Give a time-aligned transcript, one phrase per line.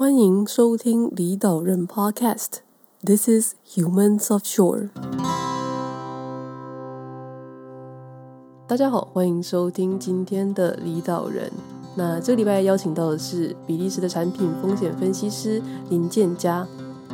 [0.00, 2.60] 欢迎收听李岛任 Podcast。
[3.04, 4.88] This is Humans of Shore。
[8.66, 11.52] 大家好，欢迎收听今天的李岛人。
[11.94, 15.60] 那这个礼拜邀请到的是比利时的产品风险分析师
[15.90, 16.66] 林建嘉。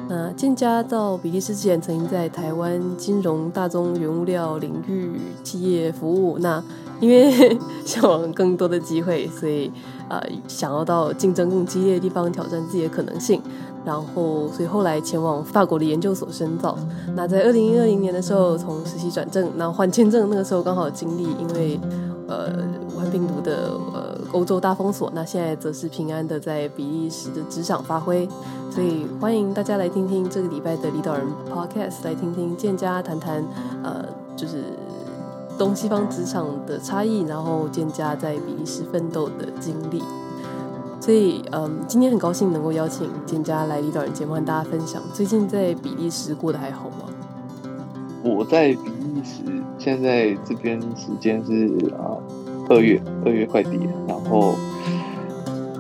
[0.09, 6.39] 那建嘉到比利时之前，曾经在台湾金融、大宗原物料领域企业服务。
[6.39, 6.63] 那
[7.01, 9.71] 因为 向往更多的机会，所以
[10.09, 13.41] 呃想要到竞争更激烈的地方挑战自己的可能性。
[13.85, 16.77] 然后，所以后来前往法国的研究所深造。
[17.15, 21.79] 那在二零二零年的时候，从实习转正，那换签证，那个时候刚好经历因为
[22.27, 22.51] 呃
[22.93, 25.11] 武汉病毒的呃欧洲大封锁。
[25.15, 28.29] 那现在则是平安的在比利时的职场发挥。
[28.71, 33.43] 所以欢迎大家来听听这个礼拜的领导人 Podcast，来听听建家谈谈
[33.83, 34.05] 呃
[34.37, 34.65] 就是
[35.57, 40.03] 东西方职场的差异，然后建家在比利时奋斗的经历。
[41.01, 47.07] 所以，嗯，今天很高兴能够邀请建家来领导人节目，跟大家分享最近在比利时过得还好吗？
[48.25, 49.43] 我在比利时，
[49.79, 52.19] 现在这边时间是啊
[52.69, 53.93] 二月，二月快底了。
[54.09, 54.55] 然后，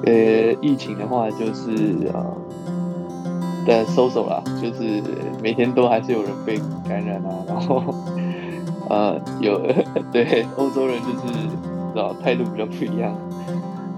[0.05, 0.13] 呃，
[0.61, 2.25] 疫情的话就是啊，
[3.67, 5.03] 在收手啦，就是
[5.43, 7.31] 每天都还是有人被感染啊。
[7.49, 7.83] 然后，
[8.89, 9.61] 呃，有
[10.13, 13.15] 对欧洲人就是知道态度比较不一样。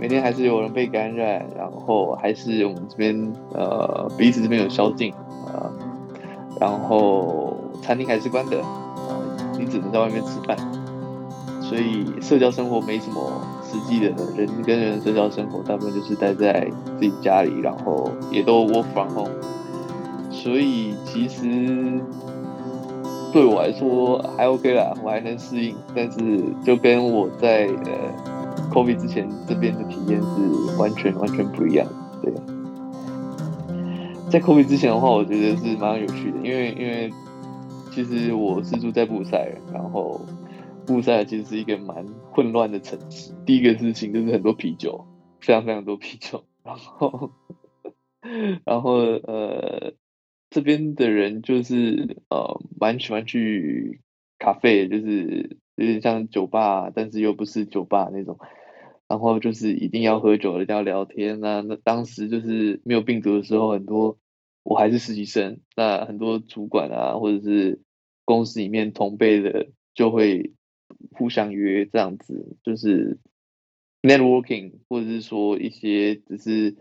[0.00, 5.72] 每天还是有人被感染，然后还是我们这边呃彼此这边有宵禁啊、呃，
[6.60, 9.18] 然后餐厅还是关的啊、
[9.58, 10.56] 你只能在外面吃饭，
[11.68, 13.20] 所以社交生活没什么
[13.62, 19.30] 实际的人跟人社交生活，大部分就是待在自己家里，然后也都 work from home，
[20.30, 22.00] 所以其实
[23.32, 26.18] 对我来说还 OK 啦，我还能适应，但是
[26.64, 28.38] 就跟我在呃。
[28.70, 31.86] COVID 之前这边的体验是完全完全不一样，
[32.22, 32.30] 对。
[34.28, 37.10] 在 COVID 之前的话，我觉得是蛮有趣的，因为因为
[37.90, 40.20] 其实我是住在布鲁塞尔，然后
[40.88, 43.34] 布赛其实是一个蛮混乱的城市。
[43.44, 45.06] 第一个事情就是很多啤酒，
[45.40, 47.30] 非常非常多啤酒，然后
[48.64, 49.92] 然后呃
[50.48, 54.00] 这边的人就是呃蛮喜欢去
[54.38, 58.38] 咖啡，就是有点像酒吧，但是又不是酒吧那种。
[59.06, 61.62] 然后就是一定要喝酒，一定要聊天啊。
[61.62, 64.18] 那当时就是没有病毒的时候，很多
[64.62, 67.80] 我还是实习生，那很多主管啊，或者是
[68.26, 70.52] 公司里面同辈的，就会
[71.12, 73.18] 互相约这样子，就是
[74.02, 76.76] networking，或者是说一些只是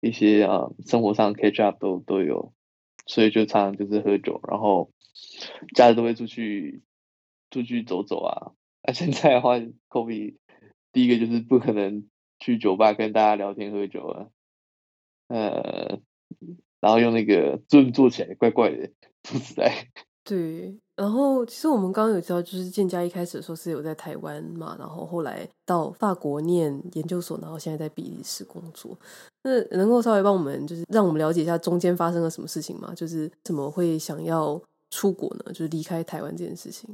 [0.00, 2.52] 一些啊生活上 catch up 都都有，
[3.06, 4.92] 所以就常常就是喝酒，然后
[5.74, 6.82] 假日都会出去
[7.50, 8.52] 出去走走啊。
[8.82, 9.58] 那现在的话
[9.88, 10.36] ，COVID。
[10.90, 12.08] 第一个就是不可能
[12.40, 14.28] 去酒吧跟大家聊天喝酒啊，
[15.28, 16.00] 呃，
[16.80, 18.90] 然后用那个 Zoom 做起来怪怪的，
[19.22, 19.90] 说实在。
[20.28, 28.94] 对，然后其实我们刚刚有知道，就是建嘉一开始的时候是有在台湾嘛，然后后来到法国念研究所，然后现在在比利时工作。
[29.42, 32.92] 那能够稍微帮我们，就是让我们了解一下中间发生了什么事情吗？
[32.94, 35.44] 就是怎么会想要出国呢？
[35.48, 36.90] 就是离开台湾这件事情。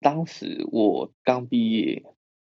[0.00, 2.04] 当时我刚毕业。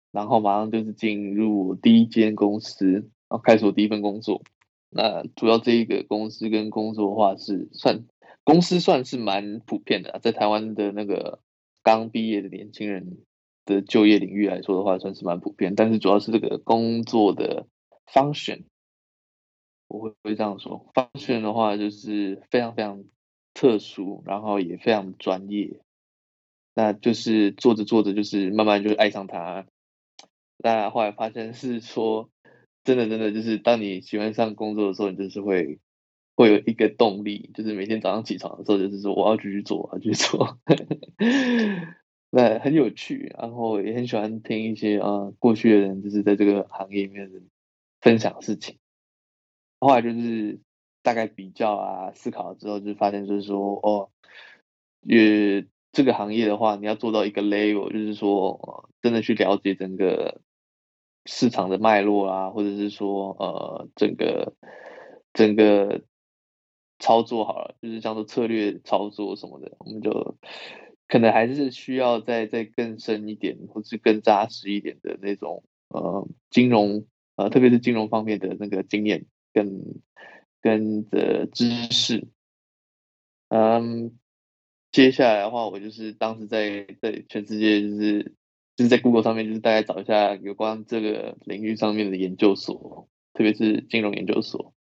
[0.09, 4.41] 然后马上就是进入第一间公司，然后开始我第一份工作。
[4.89, 8.03] 那主要这一个公司跟工作的话是算
[8.47, 11.41] 公司算是蛮普遍的，在台湾的那个
[11.83, 13.17] 刚毕业的年轻人
[13.65, 15.75] 的就业领域来说的话，算是蛮普遍。
[15.75, 17.67] 但是主要是这个工作的
[18.05, 18.63] function，
[19.89, 23.03] 我会会这样说，function 的话就是非常非常
[23.53, 25.81] 特殊，然后也非常专业。
[26.73, 29.65] 那就是做着做着，就是慢慢就爱上它。
[30.59, 32.29] 但后来发现是说，
[32.85, 35.79] 真的真的就是，当你喜欢上工作的时候，你就是会
[36.37, 40.59] 会有一个动力，就是每天早上起床的时候，就是说我要继续做，我要继续做。
[42.29, 47.41] 那很有趣，然后也很喜欢听一些啊、呃、过去的人就是在这个行业里面的
[47.99, 48.77] 分享事情。
[49.79, 50.59] 后来就是
[51.01, 54.11] 大概比较啊思考之后，就发现就是说哦，
[55.01, 60.39] 也这个行业的话，你要做到一个 level，就是说真的去了解整个。
[61.29, 64.53] 市场的脉络啊，或者是说，呃，整个
[65.33, 66.03] 整个
[66.99, 70.37] 操作好了，就是像做策略操作什么的，我们就
[71.07, 77.05] 可能还是需要再再更深一点，或是更扎实一点的那种，呃，金融，
[77.35, 79.81] 呃，特别是金融方面的那个经验跟
[80.61, 82.27] 跟的知识。
[83.49, 84.17] 嗯，
[84.91, 88.35] 接下来的话，我就是当时在在全世界就是。
[88.77, 94.75] 就是在 Google 上面，就是大概找一下有关这个领域上面的研究所，特别是金融研究所。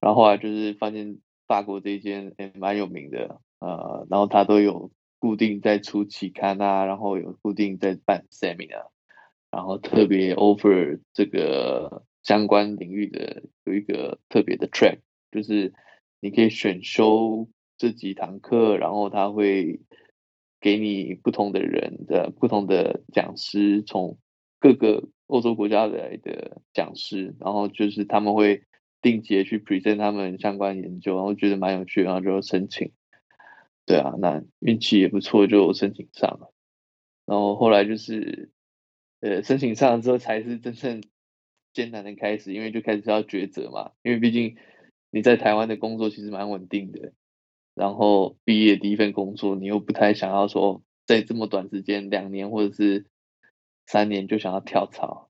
[0.00, 8.86] 然后后来就是发现法国这一间也蛮有名的，呃，然后他都有固定在出期刊啊，然后有固定在办 seminar，
[9.50, 15.00] 然后特别 offer 这个相关领域的有一个特别的 track，
[15.30, 15.74] 就是
[16.20, 19.80] 你可以选修这几堂课，然后他会
[20.60, 24.18] 给你不同的人的不同的讲师，从
[24.58, 28.62] 各个欧洲国家来的讲师，然后就是他们会。
[29.04, 32.92] 定期的去 present 他们相关研究，然后觉得蛮有趣，然后就申请。
[33.84, 36.54] 对啊，那运气也不错，就申请上了。
[37.26, 38.50] 然后后来就是，
[39.20, 41.02] 呃，申请上了之后才是真正
[41.74, 43.92] 艰难的开始，因为就开始要抉择嘛。
[44.02, 44.56] 因为毕竟
[45.10, 47.12] 你在台湾的工作其实蛮稳定的，
[47.74, 53.04] 然后毕业第一份工作，你又不太想要说在这么短时间，两年或者是
[53.86, 55.28] 三年就想要跳槽。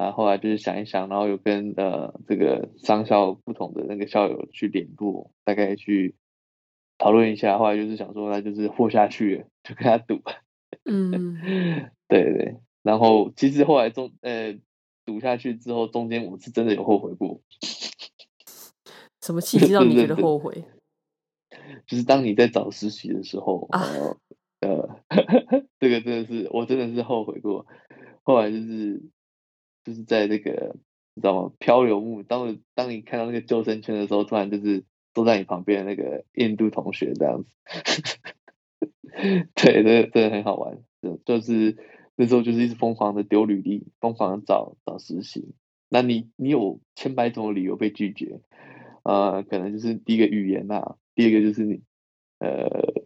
[0.00, 6.16] 啊，后来就是想一想，然后有跟呃这个商校不同的那个校友去联络，大概去
[6.96, 7.58] 讨论一下。
[7.58, 10.22] 后来就是想说，那就是活下去了，就跟他赌。
[10.86, 11.36] 嗯，
[12.08, 12.56] 对对。
[12.82, 14.58] 然后其实后来中呃
[15.04, 17.42] 赌下去之后，中间我是真的有后悔过。
[19.20, 20.64] 什么契机让你觉得 后悔？
[21.86, 23.84] 就是当你在找实习的时候，啊、
[24.60, 24.88] 呃，
[25.78, 27.66] 这个真的是我真的是后悔过。
[28.22, 29.02] 后来就是。
[29.90, 30.76] 就是在那个
[31.14, 31.52] 你知道吗？
[31.58, 37.50] 漂流木，当当你看到那个救生圈的时候，突然就是坐在你旁边的那个印度同学这样子，
[39.54, 40.78] 对，这个真的很好玩。
[41.24, 41.76] 就是
[42.14, 45.54] 那时候就是一直疯狂的丢履历，疯狂的找找实习。
[45.88, 48.40] 那你你有千百种理由被拒绝，
[49.02, 51.82] 呃，可能就是第一个语言呐、第二个就是你，
[52.38, 53.02] 呃，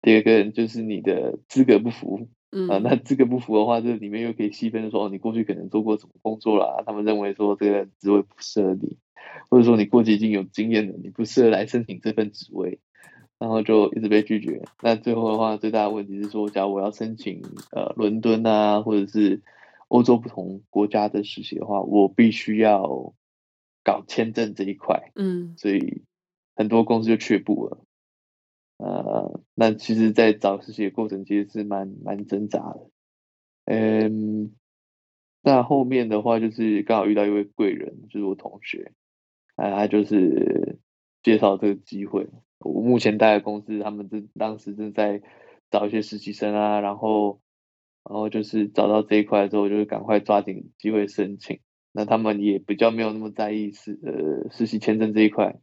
[0.00, 2.28] 第二个就是你的资格不符。
[2.50, 6.82] 嗯啊，那这个不符的话，这里面又可以细分说，哦，你过去可能做过什么工作啦？
[6.86, 8.96] 他们认为说这个职位不适合你，
[9.50, 12.80] 或者说你过去已经有经验了，你不适合来申请这份职位，
[13.38, 14.62] 然后就一直被拒绝。
[14.82, 19.42] 那最后的话，最大的问题是说，假如我要申请呃伦敦啊，或者是
[19.88, 23.12] 欧洲不同国家的实习的话，我必须要
[23.84, 25.12] 搞签证这一块。
[25.14, 26.02] 嗯，所以
[26.56, 27.84] 很多公司就却步了。
[28.78, 32.90] 呃，那其实，在找实习的过程其实是蛮蛮挣扎的。
[33.64, 34.54] 嗯，
[35.42, 38.92] 那后面的话就是刚好遇到一位贵人，就是我同学，
[39.56, 40.78] 啊，他就是
[41.24, 42.28] 介绍这个机会。
[42.60, 45.22] 我目前待的公司，他们正当时正在
[45.72, 47.40] 找一些实习生啊，然后，
[48.04, 51.58] 然后就是找到这一块之后，就是赶快抓紧机会申请。
[51.90, 55.56] 那他们也比较没有那么在意实呃实习签证这一块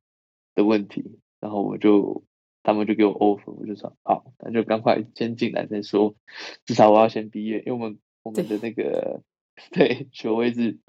[0.53, 2.25] 的问题，然后我就。
[2.65, 6.15] 他们就给我 offer，我就说好，那就赶快先进来再说，
[6.65, 9.21] 至少我要先毕业，因为我们我们的那个
[9.71, 10.79] 对，对学位是，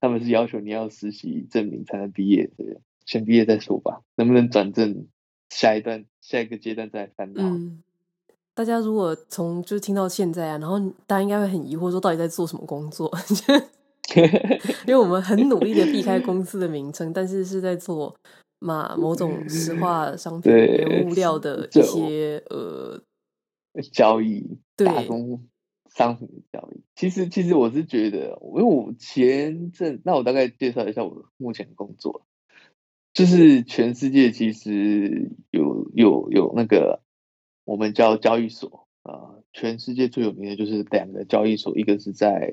[0.00, 5.06] 他们是要求你要实习证明才能毕业，对，先毕业再说吧，能不能转正，
[5.48, 7.44] 下一段下一个阶段再烦恼。
[7.44, 7.84] 嗯，
[8.52, 13.08] 大家如果从就是听到现在啊，然后大家应该会很疑惑，说到底在做什么工作？
[14.88, 18.12] 因为我们很努力的避开公司的名称，但是是在做。
[18.60, 23.02] 嘛，某种石化商品、原物料的一些呃
[23.92, 25.48] 交易，对，打工
[25.88, 26.82] 商品的交易。
[26.94, 32.26] 其实，其实我是觉得，因为我前阵，那我大概介绍一下我目前的工作，
[33.14, 37.00] 就是全世界其实有有有那个
[37.64, 42.52] 我们叫交易所啊、呃，全世界最有名的就是两个交易所，一个是在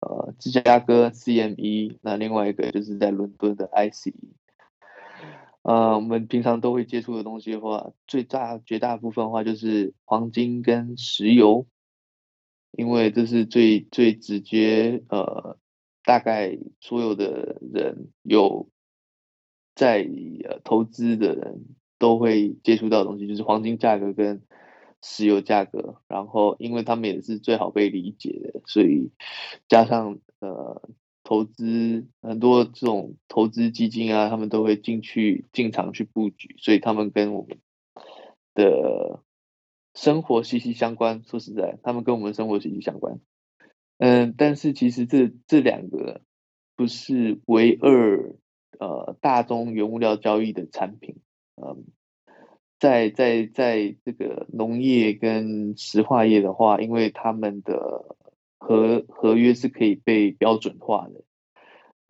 [0.00, 4.12] 呃芝加哥 CME，那另外一个就是在伦敦的 ICE。
[5.66, 11.66] 呃，我们平常都会接触的东西的话，最大绝大部分的话就是黄金跟石油，
[12.70, 15.58] 因为这是最最直接，呃，
[16.04, 18.68] 大概所有的人有
[19.74, 20.08] 在
[20.44, 21.64] 呃投资的人
[21.98, 24.42] 都会接触到的东西，就是黄金价格跟
[25.02, 29.10] 石油价格，然后因为他们也是最好被理解的，所以
[29.66, 30.88] 加上呃。
[31.26, 37.58] 投资很多这种投资基金啊，他们都会进去进场去布局，所以他们跟我们
[38.54, 39.24] 的
[39.92, 41.24] 生活息息相关。
[41.24, 43.18] 说实在，他们跟我们生活息息相关。
[43.98, 46.20] 嗯，但是其实这这两个
[46.76, 48.36] 不是唯二
[48.78, 51.16] 呃大宗原物料交易的产品。
[51.56, 51.86] 嗯，
[52.78, 58.16] 在在在这个农业跟石化业的话，因为他们的
[58.66, 61.22] 合合约是可以被标准化的，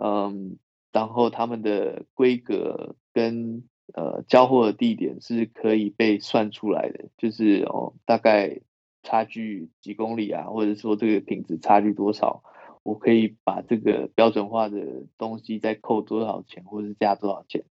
[0.02, 0.56] 嗯，
[0.90, 8.62] 然后他们的规格跟呃交货的地点是可以被算出来的，就是哦大概
[9.02, 12.42] 差距几公里啊，或者说这个品质差距多少，
[12.82, 17.64] 我可以把这个标准化的东西再扣多少钱，或者是加多少钱，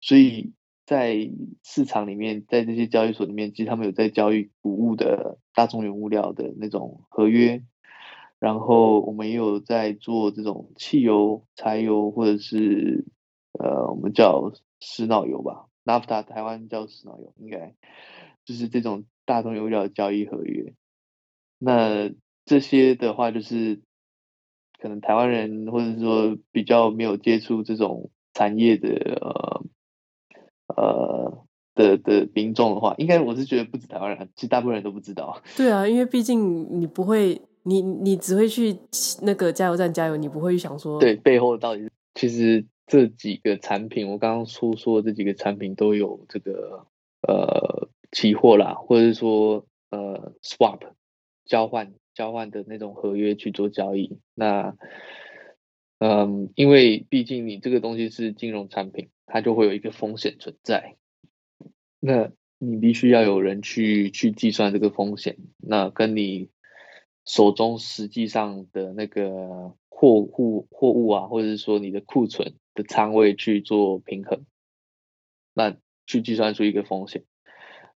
[0.00, 0.52] 所以
[0.86, 1.28] 在
[1.64, 7.64] 市场里面，在这些交易所里面，其实他们有在交易谷物的大宗原物料的那种合约，
[8.40, 13.04] 然后我们也有在做这种汽油、柴油或者是
[13.58, 17.74] 呃我们叫石脑油吧，NAFTA 台湾叫石脑油，应该
[18.44, 20.74] 就是这种大宗油料交易合约。
[21.58, 22.10] 那
[22.44, 23.80] 这些的话，就是
[24.80, 28.88] 可能台湾人或者说比较没有接触这种产业的
[29.20, 35.42] 呃呃的的民众的话，应该我是觉得不止台湾人，其实大部分人都不知道。
[35.56, 38.76] 对啊，因为毕竟你不会，你你只会去
[39.22, 41.92] 那个加油站加油，你不会去想说，对背后到底是。
[42.14, 46.86] 其实这几个产品，我刚刚说说这几个产品都有这个
[47.28, 50.80] 呃期货啦，或者是说呃 swap。
[51.48, 54.76] 交换交换的那种合约去做交易，那，
[55.98, 60.96] 嗯，因为毕竟你这个东西是金融产品，它就会有一个风险存在，
[62.00, 66.50] 那你必须要有人去去计算这个风险，那跟你
[67.28, 74.44] 手中实际上的那个货物货物啊，或者是说你的库存的仓位去做平衡，
[75.54, 75.76] 那
[76.08, 77.22] 去计算出一个风险。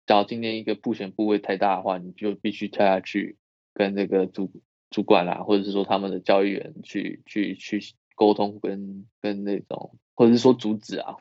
[0.04, 3.38] 假如今天一个曝险部位太大的话，你就必须跳下去。
[3.72, 4.50] 跟那个主
[4.90, 7.80] 主管啦，或者是说他们的交易员去去去
[8.16, 11.18] 沟通跟，跟那种，或者是说阻止啊，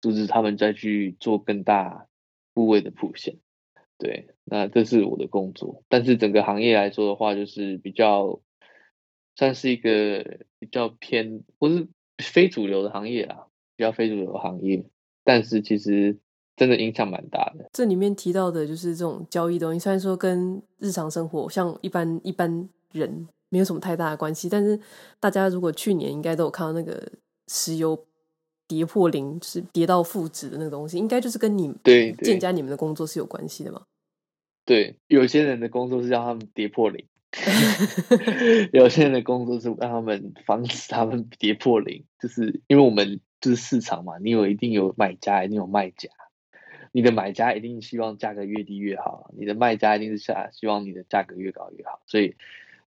[0.00, 2.06] 阻止他们再去做更大
[2.54, 3.36] 部位的曝险。
[3.98, 5.82] 对，那这是我的工作。
[5.88, 8.40] 但是整个行业来说的话，就是比较
[9.36, 11.86] 算是一个比较偏不是
[12.22, 14.84] 非主流的行业啦，比较非主流的行业。
[15.24, 16.18] 但是其实。
[16.58, 17.70] 真的影响蛮大的。
[17.72, 24.76] 这里面提到的就是这种交易东西，虽然说跟日常生活像一般一般人没有什么太大的关系，但是
[25.20, 27.00] 大家如果去年应该都有看到那个
[27.46, 27.96] 石油
[28.68, 33.82] 跌破零，是跌到负值的那个东西，应该就是跟你对建家你们的工作是有关系的嘛？
[34.64, 37.06] 对，有些人的工作是让他们跌破零，
[38.72, 46.10] 有些人的工作是让他们防止他们跌破零，就是因为我们就是市场嘛，你有一定有买家，一定有卖家。
[46.90, 52.34] 你的买家一定希望价格越低越好，你的卖家一定是下希望你的价格越高越好，所以，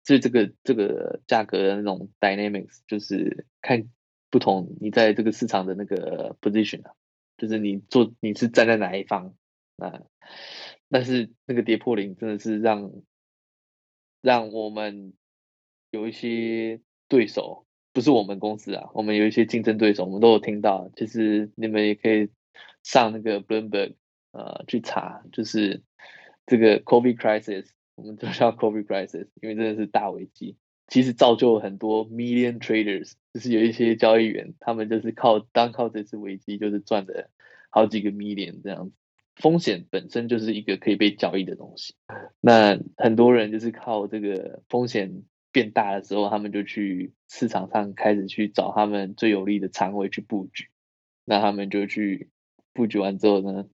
[0.04, 3.88] 所以这个这个价格的那种 dynamics 就是看
[4.30, 6.92] 不同你在这个市场的那个 position 啊，
[7.36, 9.34] 就是你做你是站在哪一方
[9.76, 10.02] 啊，
[10.88, 12.90] 但是那个跌破零真的是让
[14.20, 15.12] 让我们
[15.90, 22.30] 有一些对手，不是我们公司啊，我们有一些竞争对手，我们都有听到，其实你们也可以。
[22.84, 23.96] 上那个 Bloomberg
[24.30, 25.82] 呃去查，就是
[26.46, 30.56] 这个 COVID crisis，我们就叫 COVID crisis，因为真的是大危机。
[30.88, 37.30] 其实造就了很多 million traders，就是有一些交易员，他们就是靠单靠这次危机，就是赚了
[37.70, 38.96] 好几个 million 这样子。
[39.36, 41.94] 风险本身就是一个可以被交易的东西。
[42.40, 50.66] 那很多人就是靠这个风险变大的时候，他们就去市场上开始去找他们最有利的仓位去布局，
[51.24, 52.30] 那他们就去。
[52.74, 53.66] 布局完之后呢，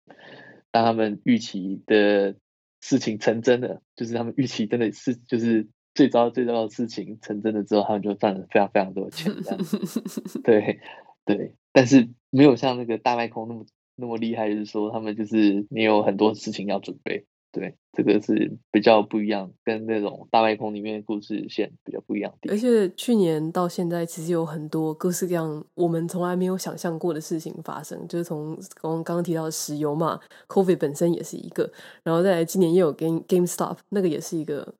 [0.71, 2.37] 当他们预期的
[2.81, 9.33] 事情成真了，就是他们预期真的是就是最糟最糟的事情成真了之后，他们就赚了非常非常多的钱。
[9.43, 9.61] 这样
[10.43, 10.81] 对
[11.25, 13.65] 对，但是没有像那个大卖空那么
[13.97, 17.25] 那么厉害，就是说他们就是你有很多事情要准备。
[17.53, 22.51] 对，这个是比较不一样，跟那种大卖空里面的故事线比较不一样的。
[22.53, 31.71] 而且去年到现在，其实有很多各式各样我们从来没有想象过的事情发生，就是从刚刚刚提到的石油嘛，COVID 本身也是一个，
[32.03, 34.75] 然后再来今年又有 Game GameStop，那个也是一个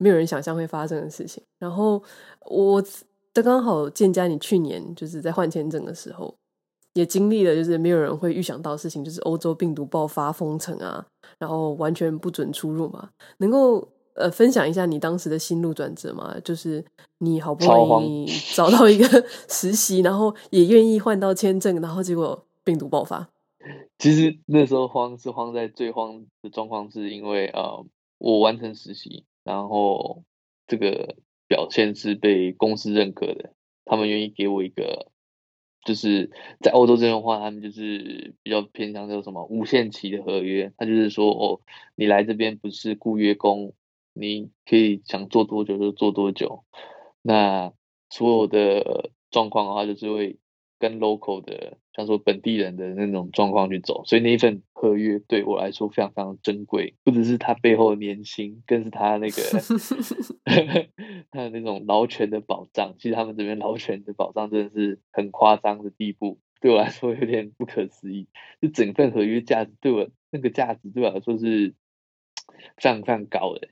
[0.00, 1.40] 没有人想象会发生的事情。
[1.60, 2.02] 然后
[2.46, 2.82] 我
[3.32, 6.34] 刚刚好建家，你去年就是在换签证的时候。
[6.94, 11.06] 也经历了，就是没有人会预想到的事情，就是欧洲病毒爆发、封城啊，
[11.38, 13.10] 然后完全不准出入嘛。
[13.38, 16.36] 能够呃分享一下你当时的心路转折吗？
[16.42, 16.84] 就是
[17.18, 18.26] 你好不容易
[18.56, 23.28] 找到一个 实习，然后也愿意换到签证，然后结果病毒爆发。
[23.98, 27.86] 其实那时候慌是慌在最慌的状况，是因为呃
[28.18, 30.24] 我完成实习，然后
[30.66, 31.16] 这个
[31.48, 33.54] 表现是被公司认可的，
[33.84, 35.10] 他们愿意给我一个。
[35.84, 36.30] 就是
[36.60, 40.72] 在欧洲这边的话，他们就是比较偏向叫什么无限期的合约。
[40.76, 41.60] 他就是说，哦，
[41.94, 43.72] 你来这边不是雇约工，
[44.12, 46.64] 你可以想做多久就做多久。
[47.22, 47.72] 那
[48.10, 50.38] 所有的状况的话，就是会。
[50.80, 59.42] 跟 local 的，像说本地人的那种状况去走，所以那一份合约对我来说非常非常珍贵，不只是他背后的年薪，更是他那个
[61.30, 62.96] 他的那种劳权的保障。
[62.98, 68.26] 其实他们这边劳权的保障真的是很夸张的地步，对我来说有点不可思议。
[68.60, 71.74] 就整份合约价值对我那个价值对我来说是
[72.76, 73.68] 非常非常高的，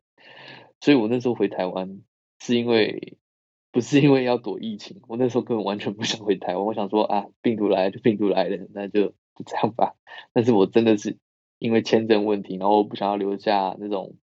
[0.80, 2.02] 所以我那时候回台湾
[2.38, 3.16] 是因为
[3.72, 6.64] 不是因为要躲疫情，我那时候根本完全不想回台湾。
[6.64, 9.94] 我想说啊，病毒来就病毒来了，那就就这样吧。
[10.32, 11.16] 但是我真的是
[11.58, 14.16] 因为签证问题，然后我不想要留下那种。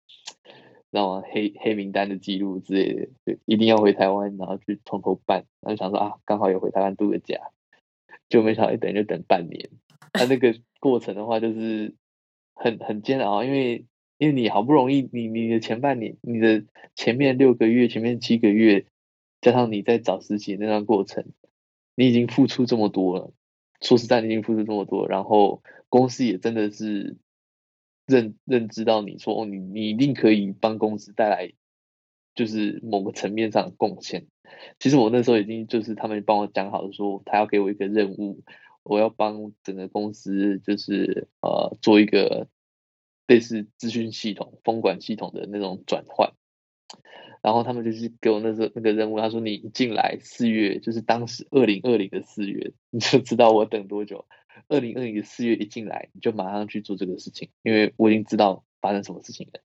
[0.91, 1.25] 知道吗？
[1.29, 5.45] 黑黑名单的记录之类的，就一定要回台湾，然后去从头办。
[5.61, 7.37] 然后想说啊，刚好有回台湾度个假，
[8.29, 9.71] 就没想到一等就等半年。
[10.13, 11.97] 那那个过程的话，就是
[12.55, 13.87] 很很煎熬，因为
[14.19, 16.63] 因为你好不容易，你你的前半年，你的
[16.95, 18.87] 前面六个月，前面七个月，
[19.45, 21.25] 加上你在找实习那段过程，
[21.95, 23.33] 你已经付出这么多了。
[23.81, 27.17] 说实在，你已经付出这么多，然后公司也真的是。
[28.07, 31.55] 认认知到你说哦，你你一定可以帮公司带来，
[32.35, 34.27] 就是某个层面上的贡献。
[34.79, 38.43] 其实我那时候已经就是他们帮我讲好了，说他要给我一个任务，
[38.83, 42.47] 我要帮整个公司就是呃做一个
[43.27, 46.35] 类似资讯系统、风管系统的那种转换。
[47.43, 54.26] 然后他们就是给我那时候那个任务，他说你一进来四月，就是当时二零二零的四月，你就知道我等多久。
[54.69, 59.61] 二零二零的四月一进来，你就马上去做这个事情，因为我已经知道发生什么事情了。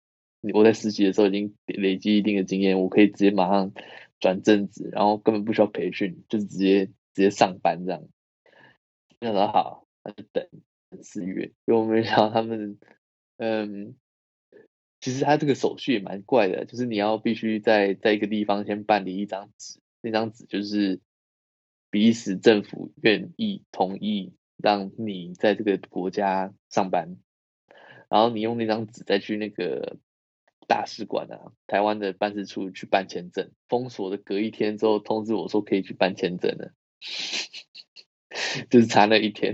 [0.54, 3.72] 我在实习的时候已经累积一定的经验，我可以直接马上
[4.20, 8.04] 转正职，然后根本不需要培训，就是直接直接上班这样。
[9.20, 10.48] 那说好，那就等
[11.02, 11.52] 四月。
[11.66, 12.78] 因为我没想到他们，
[13.38, 13.96] 嗯，
[15.02, 21.00] 其实他这个手续也蛮怪的，就是你要必须在在一个地方先办理一张纸，那张纸就是
[21.90, 24.34] 比利时政府愿意同意。
[24.62, 27.16] 让你在这个国家上班，
[28.10, 29.96] 然后你用那张纸再去那个
[30.68, 33.54] 大使馆啊，台湾的办事处去办签证。
[33.70, 36.74] 封锁的隔一天之后通知我说可以去办签证了，
[38.70, 39.54] 就是差那一天。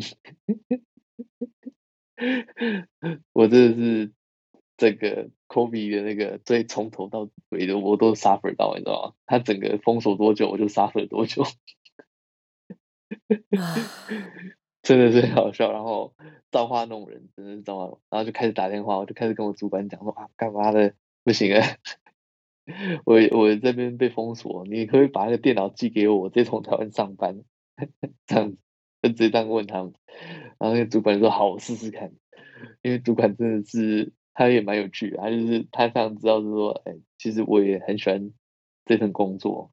[3.32, 4.12] 我真的是
[4.78, 9.14] 这个 COVID 的那个最从头到尾的我都 suffer 到，你知道吗？
[9.26, 11.44] 他整个封锁多久我就 suffer 多久。
[14.82, 16.14] 真的是很好笑，然后
[16.52, 21.66] 造化弄人，真的是造化，然后就开始打电话，我就开始跟我主管讲说啊，干嘛的不行啊，
[23.06, 27.42] 我我这边被封锁，你可以把那个电脑寄给我，我直接从台湾上班，
[28.28, 28.58] 这样子
[29.02, 29.94] 就直接这样问他们，
[30.60, 32.14] 然后那个主管说好，我试试看，
[32.84, 38.32] 因为主管真的是他也蛮有趣的，他就是他非常知道是说，哎，其实我也很喜欢
[38.86, 39.72] 这份工作。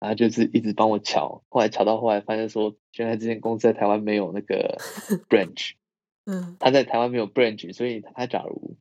[0.00, 4.78] 然后就是一直帮我瞧，后来瞧到后来发现说，原来这间公司在台湾没有那个
[5.28, 5.72] branch，
[6.24, 8.76] 嗯，他在台湾没有 branch，所以他假如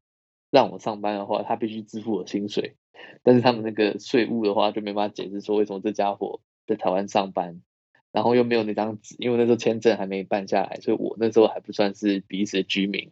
[0.51, 2.75] 让我上班的话，他必须支付我薪水，
[3.23, 7.63] 但是他们那个税务的话就没办法解释说为什么这家伙在台湾上班，
[8.11, 13.09] 然后又没有那张纸，因为那时候签证还没办下来，所以我那时候还不算是彼此的居民。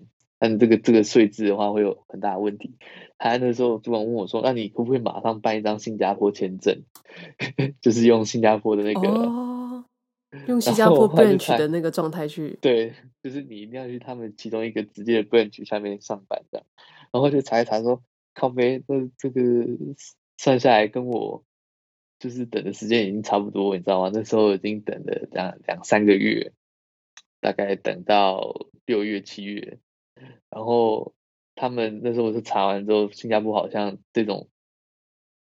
[0.47, 2.75] 但这个这个税制的话会有很大的问题。
[3.17, 6.83] 他那时候主管问我说：“那你可不可以马上办一张新加坡签证？
[7.81, 9.85] 就是用新加坡的那个，哦、
[10.47, 12.59] 用新加坡 branch 的那个状态去？
[12.61, 16.67] 对，就是你一定要去他们其中一个直接的 branch 下面上班这样。
[17.11, 18.03] 然后就查一查说，
[18.35, 19.41] 靠北，那这个
[20.37, 21.43] 算下来跟我
[22.19, 24.11] 就是等的时间已经差不多，你知道吗？
[24.13, 26.51] 那时候已经等了两两三个月，
[27.39, 29.79] 大概等到六月七月。”
[30.49, 31.13] 然后
[31.55, 34.49] 他们那时候是查完之后，新加坡好像这种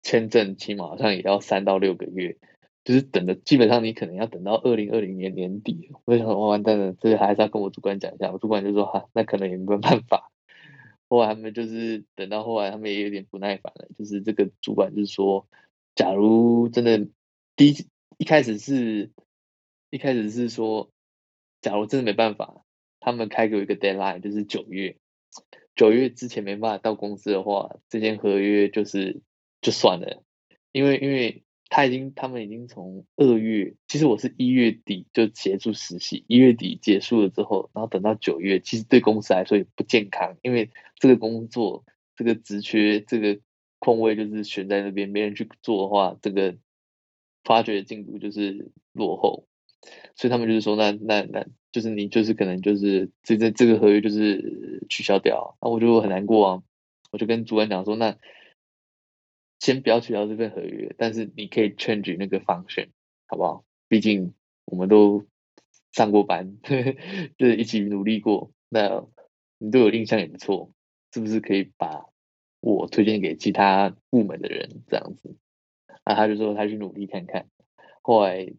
[0.02, 2.38] 签证起码好像也要三到六个月，
[2.84, 5.90] 就是等的基本上你可能要等到二零二零年年底。
[6.04, 8.30] 我想说完蛋了，这个还是要跟我主管讲一下。
[8.32, 10.30] 我主管就说哈，那可能也没有办法。
[11.08, 15.46] 后来他们就是等到后来，他们也有点不耐烦了，就是这个主管就是说，
[15.94, 17.08] 假如真的
[17.56, 19.10] 第一一开始是
[19.90, 20.90] 一开始是说，
[21.60, 22.62] 假如真的没办法。
[23.00, 24.96] 他们开给我一个 deadline，就是九月，
[25.74, 29.22] 九月之前没办法到公司的话，这间合约就是
[29.62, 30.22] 就算了，
[30.70, 41.84] 因为因为他已经他们已经从二月，其实我是一月底就结束实习，一月底结束了之后，然后等到九月，其实对公司来说也不健康，因为这个工作
[42.16, 43.40] 这个职缺这个
[43.78, 46.58] 空位就是悬在那边，没人去做的话，这个
[47.44, 49.46] 发掘进度就是落后。
[50.14, 56.62] 所以他们就是说那，那那就是你就是可能就是这这这个合约就是取消掉，那我就很难过啊。
[57.10, 58.16] 我就跟主管讲说，那
[59.58, 62.90] 先不要取消这份合约，但是你可以 change 那个 function，
[63.26, 63.64] 好不好？
[63.88, 65.26] 毕竟我们都
[65.92, 66.94] 上过班，呵 呵
[67.38, 69.04] 就是一起努力过，那
[69.58, 70.72] 你对我印象也不错，
[71.12, 72.06] 是不是可以把
[72.60, 75.36] 我推荐给其他部门的人这样子？
[76.04, 77.48] 那他就说他去努力看看，
[78.02, 78.52] 后来。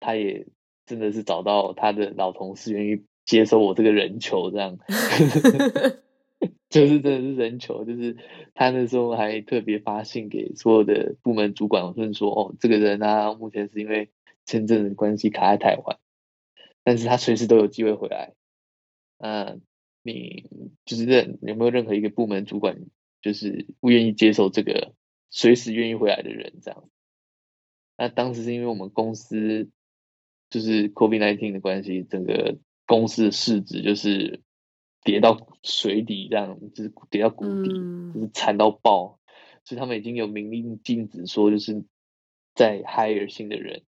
[0.00, 0.46] 他也
[0.86, 4.78] 真的是找到他的老同事愿意接收我这个人球，这样，
[6.70, 8.16] 就是真的是人球，就是
[8.54, 14.10] 他那时候还特别发信给所有的部门主管，问说，哦，这个人啊，目前是因为
[14.46, 15.98] 签证的关系卡在台湾，
[16.84, 18.34] 但是他随时都有机会回来。
[19.18, 19.60] 嗯，
[20.02, 20.48] 你
[20.84, 22.78] 就是任有没有任何一个部门主管，
[23.20, 24.94] 就是不愿意接受这个
[25.28, 26.88] 随时愿意回来的人这样？
[27.96, 29.68] 那当时是因为我们公司
[30.50, 32.56] 就是 COVID-19 的关系，整个
[32.86, 34.40] 公司的市值就是
[35.04, 39.18] 跌到水底，这样就是跌到谷底，嗯、就是惨到爆，
[39.64, 41.84] 所以他们已经有明令禁止说，就是
[42.54, 43.82] 在 hire 新的人。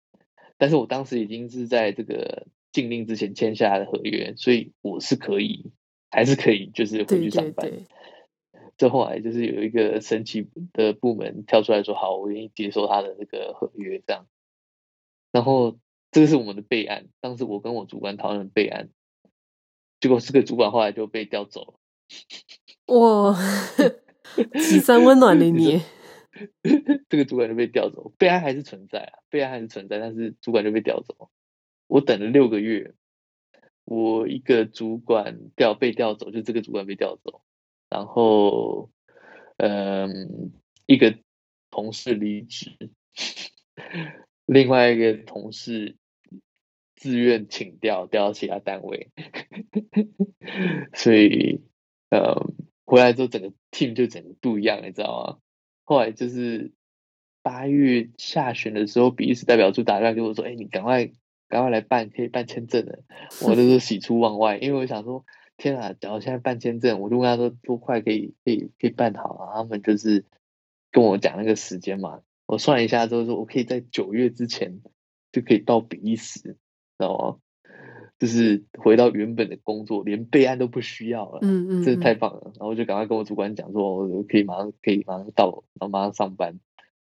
[0.56, 5.70] 但是我当时已经是在这个禁令之前签下来的合约，所以我是可以，
[6.10, 7.70] 还是可以，就是回去上班。
[8.76, 14.26] 这后来就是有一个神奇的部门跳出来说：“好，我愿意接受他的那个合约。”这样，
[15.32, 15.78] 然后
[16.10, 17.08] 这个是我们的备案。
[17.20, 18.88] 当时我跟我主管讨论备案，
[20.00, 21.74] 结果这个主管后来就被调走了。
[22.98, 23.36] 哇，
[24.60, 25.82] 几三温暖的你，
[27.08, 31.30] 这个主管就被调走，备案还是存在啊，备案还是存在，但是主管就被调走。
[31.86, 32.94] 我等了六个月，
[33.84, 37.42] 我一个主管调被调走，就这个主管被调走。
[37.90, 38.90] 然后，
[39.56, 40.52] 嗯，
[40.86, 41.18] 一个
[41.70, 42.76] 同事离职，
[44.48, 45.96] 另外一个同事
[46.96, 49.10] 自愿请调，调到其他单位，
[50.94, 51.60] 所以，
[52.10, 52.34] 呃，
[52.84, 55.38] 回来之后整个 team 就整个不一样，你知道吗？
[55.84, 56.72] 后来就是
[57.42, 61.06] 八月下旬的时候，比利时代表处打电话给我说：“哎，你赶快
[61.48, 63.04] 赶快来办，可以办签证了。”
[63.44, 65.24] 我那时候喜出望外，因为我想说。
[65.60, 65.92] 天啊！
[65.92, 69.54] 假如现在办签证，我就问他说多快可以可以可以办好啊？
[69.56, 70.24] 他们就是
[70.92, 72.22] 跟我讲那个时间嘛。
[72.48, 74.80] 我算一下就是说，我可以在九月之前
[75.32, 76.56] 就可以到比利时，知
[76.98, 77.36] 道吗？
[78.18, 81.40] 就是回到原本的工作，连备案都不需要了。
[81.42, 82.52] 嗯嗯，这太棒了。
[82.54, 86.58] 然后我就赶快跟我主管讲说，我可以马上可以马上到，然后马上上班。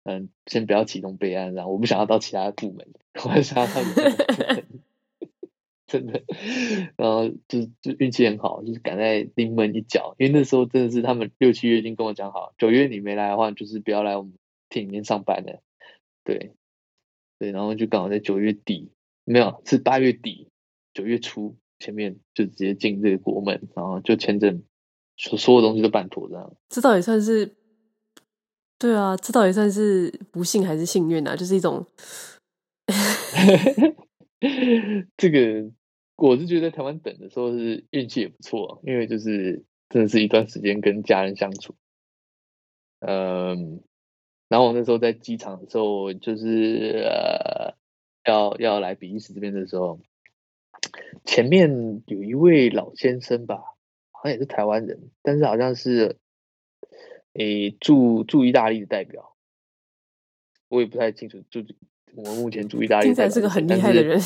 [0.05, 2.87] 嗯，先不要启动备案，然后我不想要到其他部门，
[3.25, 3.83] 我想要到。
[5.87, 6.23] 真的，
[6.97, 10.15] 然后就就运气很好，就是赶在临门一脚。
[10.17, 14.33] 因为那时候真的是他们六七月已经跟我讲好，九月你没来的话，就是不要来我们
[14.73, 15.63] 厅里面上班的。
[16.25, 16.53] 对，
[17.39, 18.91] 对，然后就刚好在九月底，
[19.25, 20.49] 没有，是八月底，
[20.95, 24.63] 九月初前面就直接进这个国门，然后就签证，
[25.17, 26.57] 所所有东西都办妥这样。
[26.69, 27.55] 这倒也算是？
[28.79, 31.37] 对啊，这倒也算是不幸还是幸运啊？
[31.37, 31.87] 就是一种，
[35.17, 35.71] 这个。
[36.15, 41.75] 我是觉得台湾等的时候是运气也不错，因为就是真的是一段时间跟家人相处，
[43.01, 43.83] 嗯，
[44.53, 47.75] 然后我那时候在机场的时候，就是呃
[48.31, 49.99] 要要来比利时这边的时候，
[51.25, 53.63] 前面有一位老先生吧，
[54.11, 56.19] 好像也是台湾人，但是好像是
[57.33, 59.35] 诶驻驻意大利的代表，
[60.69, 61.65] 我也不太清楚，就
[62.15, 64.21] 我们目前驻意大利的代表是个很厉害的人。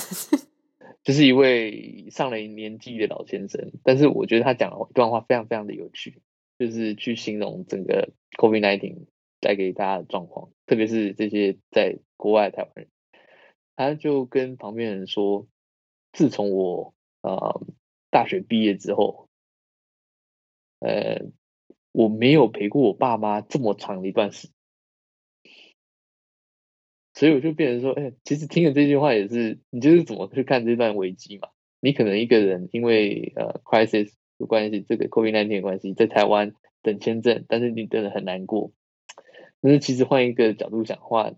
[1.04, 6.20] 就是一位上了年纪的老先生，但是我觉得他讲了一段话非常非常的有趣，
[6.58, 9.06] 就是去形容整个 COVID-19
[9.40, 12.88] 带给大家的状况，特别是这些在国外的台湾人，
[13.76, 15.46] 他就跟旁边人说，
[16.12, 17.60] 自从我呃
[18.10, 19.28] 大学毕业之后，
[20.80, 21.22] 呃，
[21.92, 24.48] 我没有陪过我爸妈这么长的一段时。
[27.14, 31.48] 所以我就变成说，哎、其实听了这句话也是，你就是怎么去看这段危机嘛？
[31.80, 38.70] 你可能一个人因为呃 crisis 有关系，这个 COVID-19 的关系，在台湾等签证，但是你真的很难过。
[39.66, 41.32] 但是其实换一个角度想的话，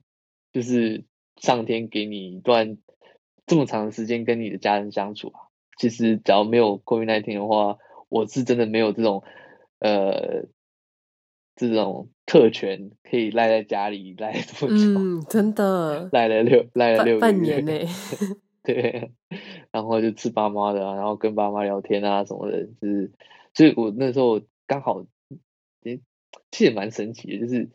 [0.53, 1.05] 就是
[1.37, 2.77] 上天给你一段
[3.47, 5.49] 这么长的时间跟你的家人相处啊。
[5.79, 7.79] 其实只要没有 COVID-19 的话，
[8.11, 9.25] 我是真的没有这种
[9.79, 10.47] 呃。
[11.61, 17.73] 这种特权可以赖在家里赖这么久，嗯，真的赖了六赖了六半年呢。
[18.62, 19.11] 对，
[19.73, 23.11] 然后就吃爸妈的啊，然后跟爸妈聊天啊什么的，就是，
[23.55, 25.05] 所以我那时候刚好，
[25.83, 26.01] 诶，
[26.53, 27.69] 其实也蛮神奇的，就是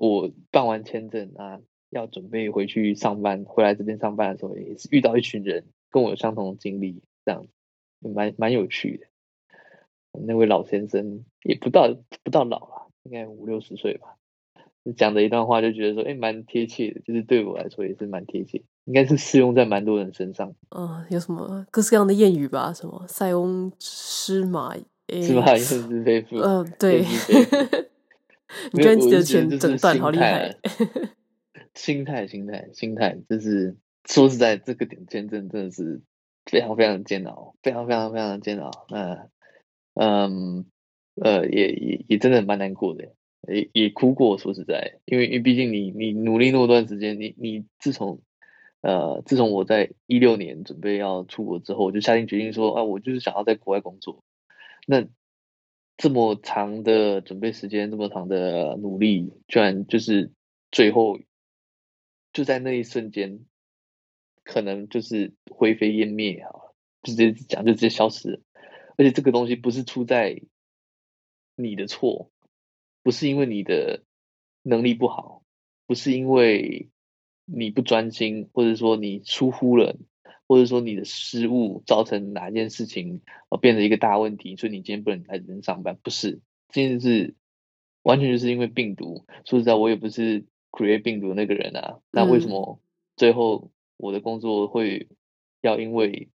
[0.00, 1.60] 我办完签证啊，
[1.90, 7.46] 要准备回去上班，回来这边上班的时候，也是遇到一群人跟我有相同的经历，这样，
[8.00, 9.06] 蛮蛮有趣的。
[10.26, 12.76] 那位老先生也不到不到老啊。
[13.02, 14.16] 应该五六十岁吧，
[14.94, 20.54] 讲的一段话就觉得说，哎，蛮贴切的，就是对我来说也是蛮贴切，应该是适用在蛮多人身上。
[20.68, 22.72] 嗯，有什么各式各样的谚语吧？
[22.74, 24.74] 什么“塞翁失马”，
[25.08, 25.46] 是吧？
[25.46, 26.36] 焉知非福？
[26.36, 27.02] 嗯，对。
[28.72, 30.56] 你跟你的前诊断好厉害。
[31.74, 36.02] 心态，心态，心态，就是说实在，这个点签证真的是
[36.46, 38.86] 非常非常煎熬，非常非常非常的煎熬。
[38.90, 39.28] 那，
[39.94, 40.66] 嗯，
[41.14, 43.14] 呃，也也也真的蛮难过的，
[43.48, 44.36] 也也哭过。
[44.36, 48.20] 说实在，因为因为毕竟你你努力那么段时间，你你自从
[48.80, 54.24] 呃自从我在一六年准备要出国之后，我就下定决心说啊，我就是想要在国外工作。
[54.86, 55.06] 那
[56.00, 60.32] 这么长的准备时间，这么长的努力，居然就是
[60.72, 61.20] 最后
[62.32, 63.44] 就在那一瞬间，
[64.42, 66.50] 可能就是灰飞烟灭啊！
[67.02, 68.40] 直接讲就直接消失。
[68.96, 70.40] 而且这个东西不是出在
[71.54, 72.30] 你的错，
[73.02, 74.02] 不是因为你的
[74.62, 75.42] 能力不好，
[75.86, 76.88] 不是因为
[77.44, 79.98] 你不专心，或者说你疏忽了。
[80.50, 85.96] 或者说你的失误造成哪件事情而变成一个大问题，所以你今天不能来这边上班？
[86.02, 87.36] 不是，这件事
[88.02, 89.26] 完全就是因为病毒。
[89.44, 92.00] 说实在，我也不是 create 病毒那个人啊。
[92.10, 92.80] 那为什么
[93.14, 95.06] 最后我的工作会
[95.60, 96.30] 要因为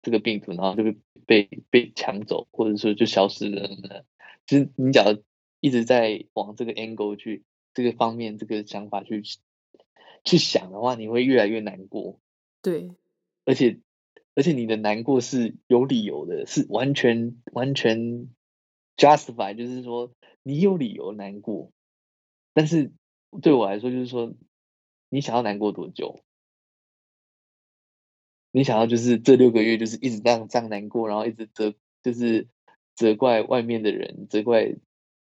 [0.00, 0.96] 这个病毒，然后就被
[1.26, 4.04] 被被抢走，或者说就消失了呢？
[4.46, 5.18] 其实你只要
[5.60, 7.44] 一直在往这个 angle 去
[7.74, 9.22] 这个方面这个想法去
[10.24, 12.18] 去想的话，你会越来越难过。
[12.62, 12.92] 对。
[13.50, 13.80] 而且，
[14.36, 18.28] 而且你的难过是有理由的，是完全完全
[18.96, 20.12] justify，就是说
[20.44, 21.72] 你有理由难过。
[22.54, 22.92] 但是
[23.42, 24.32] 对我来说，就是说
[25.08, 26.20] 你想要难过多久？
[28.52, 32.46] 你想要就是这六个月就是一直这样这样难过，然后一直责就是
[32.94, 34.76] 责怪外面的人，责怪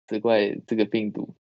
[0.08, 1.36] 责怪这个病毒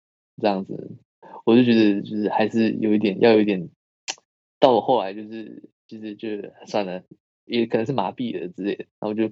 [0.42, 0.96] 这样子，
[1.44, 3.70] 我就觉得就是还是有一点要有一点，
[4.58, 5.70] 到我后来就是。
[5.86, 6.28] 其实就
[6.66, 7.02] 算了，
[7.44, 9.30] 也可能是麻痹了之类的，然后就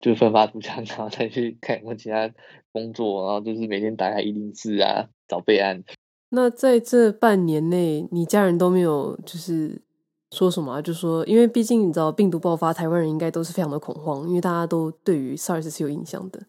[0.00, 2.30] 就奋发图强， 然后再去看有没有其他
[2.72, 5.82] 工作，然后就是每天打开一零四啊，找备案。
[6.30, 9.82] 那在这半年内，你家人都没有就是
[10.30, 10.82] 说什么啊？
[10.82, 16.40] 就说，因为毕竟你知道病毒爆发，台湾人应该都是非常的恐慌，因为大家都对于 SARS 是有印象的，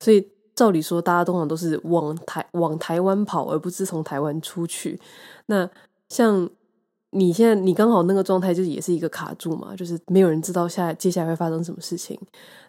[0.00, 5.00] 所以照理说，大家通常都是往台往台湾跑，而不是从台湾出去。
[5.46, 5.68] 那
[6.08, 6.48] 像。
[7.10, 12.18] 你现在你刚好那个状态就是也是一个卡住嘛，就是没有人知道下接下来会发生什么事情。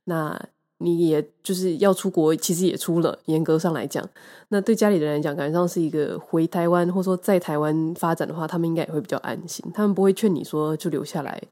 [0.06, 0.40] 那
[0.78, 4.10] 你也就是要出国，其实也出了，严格上来讲，
[4.48, 11.44] 那对家里人来讲，感觉上是一个回台湾或者说在台湾发展的话，他们应该也会比较安心，他们不会劝你说就留下来。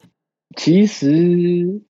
[0.56, 1.82] 其实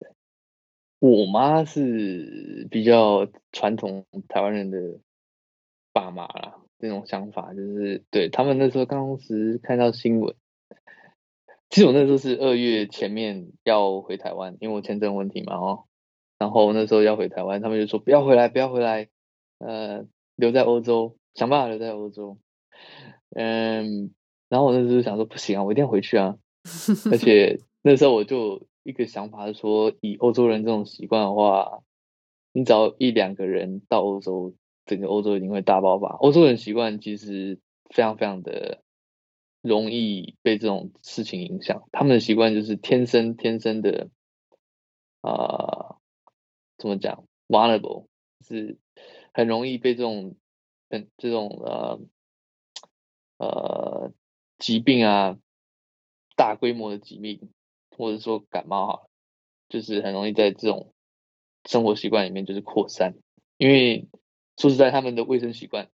[0.98, 4.98] 我妈是比较传统台湾人的
[5.94, 10.34] 爸妈啦，这种想法就是对他们那时候当时看到新闻。
[11.70, 15.84] 其实我那时候是二月前面要回台湾，因为我签证问题嘛，哦，
[16.40, 19.10] 然后那时候要回台湾，他们就说不要回来，不要回来，
[19.60, 20.06] 呃，
[20.38, 22.38] 留在欧洲，想办法留在欧洲，
[23.36, 24.14] 嗯，
[24.48, 26.38] 然后我那时候想说不行啊，我一定要回去啊，
[27.12, 31.84] 而且 那时候我就一个想法是说，以欧洲人这种习惯的话，
[32.54, 36.16] 你只要一两个人到欧洲，整个欧洲一定会大爆发。
[36.22, 37.60] 欧洲人习惯其实
[37.94, 38.82] 非常非常的。
[39.68, 44.10] 容易被这种事情影响，他们的习惯就是天生天生的，
[45.22, 45.98] 啊、呃，
[46.78, 48.08] 怎么讲，vulnerable
[48.46, 48.78] 是
[49.34, 50.36] 很容易被这种，
[50.90, 52.00] 很这种呃
[53.38, 54.12] 呃
[54.58, 55.38] 疾病啊，
[56.36, 57.52] 大规模的疾病，
[57.96, 59.08] 或者说感冒哈，
[59.70, 60.94] 就是很容易在这种
[61.66, 63.16] 生活习惯里面就是扩散，
[63.58, 64.08] 因为
[64.58, 65.90] 说实在，他们的卫生习惯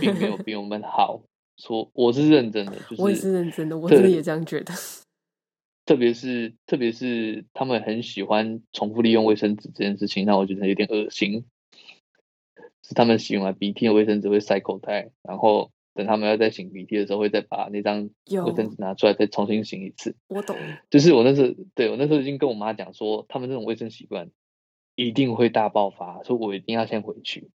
[0.00, 1.22] 并没有比我们好。
[1.64, 4.74] 说我是认真的，就是我也是认真的，我真的也这样觉得。
[5.86, 11.44] 特别是特别是他们很喜欢重复利用卫生纸这件事情，让我觉得有点恶心。
[12.84, 20.16] 是他们洗完鼻涕的卫生纸会塞口袋，然后等他们要再擤鼻涕的时候，会再把那张卫生纸拿出来再重新擤一次。
[20.28, 20.56] 我懂，
[20.90, 24.30] 就是我那时候对我那时候已经跟我妈讲说，他们这种卫生习惯
[24.96, 27.50] 一定会大爆发，所以我一定要先回去。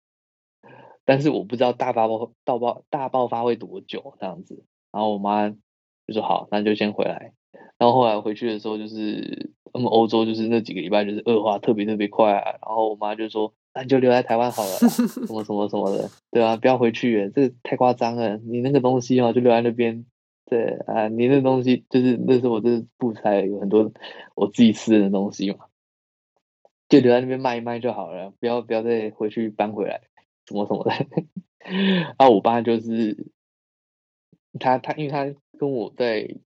[1.06, 7.32] 但是我不知道大爆发、大爆、大爆发会多久这样子，然后我妈就说好，那就先回来。
[7.78, 12.52] 然后后来回去的时候，就是他们欧洲就是那几个礼拜就是恶化特别特别快啊。
[12.52, 18.36] 然后我妈就说，那你就留在台湾好了，什么什么什么的，对啊，不要回去，这太夸张了。
[18.38, 20.04] 你那个东西哦，就留在那边，
[20.46, 23.92] 对啊，你那东西就是那时候我这布材有很多
[24.34, 25.66] 我自己吃的东西嘛，
[26.88, 30.00] 就留在那边卖一卖就好了，不要不要再回去搬回来。
[30.46, 30.92] 什么什么的，
[32.16, 33.26] 啊，我爸就是
[34.58, 36.36] 他，他因为他跟我在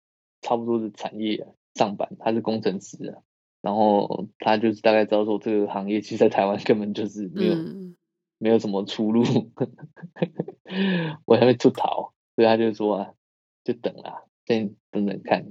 [0.40, 3.22] 差不多的产业上班，他是工程师啊，
[3.60, 7.96] 然后他就是大概知道说这个行业其实在台湾根本就是没有、嗯、
[8.38, 9.22] 没有什么出路，
[11.26, 13.14] 我还没出逃，所以他就说啊，
[13.64, 15.46] 就等啦，先等等看。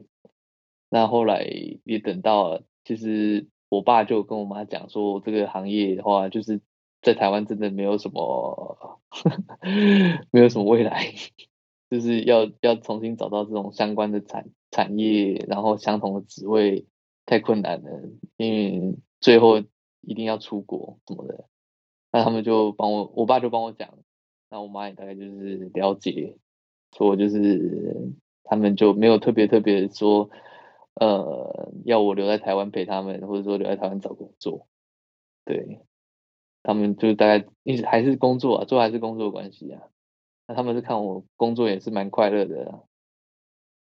[0.90, 1.46] 那后来
[1.84, 6.62] 也等到了，其实我爸就跟我妈讲说，这个行业的话，就是
[7.02, 9.00] 在台湾真的没有什么，
[10.32, 11.14] 没有什么未来，
[11.90, 16.86] 就是要要重新找到这种相关的产产业，然后相同的职位
[17.26, 17.90] 太困难了，
[18.38, 19.60] 因为最后
[20.02, 21.46] 一定要出国什么的。
[22.12, 23.98] 那他们就帮我，我爸就帮我讲，
[24.50, 26.36] 那我妈也大概就是了解，
[26.98, 28.12] 说就是
[28.44, 30.30] 他们就没有特别特别说。
[30.96, 34.68] 呃，要我留在台湾陪他们，或者说留在台湾找工作，
[35.46, 35.80] 对，
[36.70, 39.82] 他们就大概一直还是工作啊，做还是工作关系啊。
[40.48, 42.78] 那他们是看我工作也是蛮快乐的啊。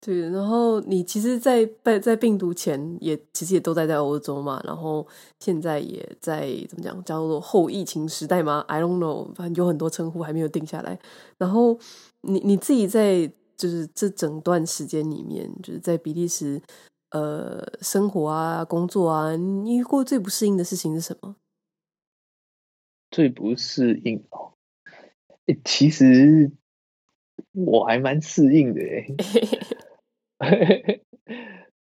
[0.01, 1.69] 对，然后你其实在，
[2.01, 5.05] 在病毒前也其实也都待在欧洲嘛，然后
[5.41, 10.97] 现在也在怎么讲叫做后疫情时代嘛？I don't know，反正有很多称呼还没有定下来。
[11.39, 11.77] 然后
[12.21, 16.63] 你你自己在就是这整段时间里面，就是在比利时。
[17.11, 21.37] 呃，生活啊，工作啊，你遇过最不适应的事情是什么？
[23.17, 24.53] 最不适应哦，
[25.65, 26.53] 其实
[27.53, 29.07] 我还蛮适应的哎，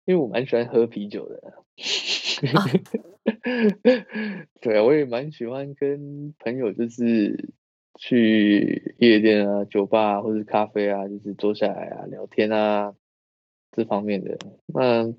[0.07, 1.53] 因为我蛮喜欢喝啤酒的。
[2.55, 2.65] 啊、
[4.63, 7.51] 对啊，我也蛮喜欢跟朋友就是
[7.99, 12.95] 去夜店啊、酒吧或者咖啡啊，就是坐下来啊聊天啊。
[13.73, 15.13] 这方面的那